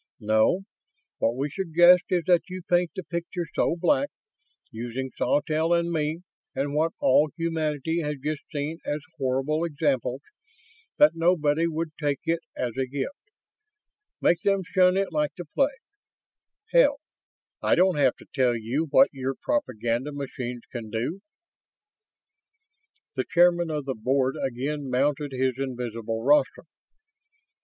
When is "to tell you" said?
18.15-18.87